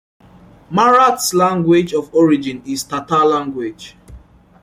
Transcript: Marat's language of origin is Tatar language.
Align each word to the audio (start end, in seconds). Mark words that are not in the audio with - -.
Marat's 0.71 1.31
language 1.31 1.93
of 1.93 2.11
origin 2.15 2.63
is 2.65 2.81
Tatar 2.83 3.23
language. 3.23 3.95